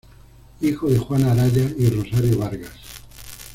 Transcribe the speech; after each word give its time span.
Hijo 0.61 0.89
de 0.89 0.97
Juan 0.97 1.25
Araya 1.25 1.69
y 1.77 1.87
Rosario 1.91 2.39
Vargas. 2.39 2.71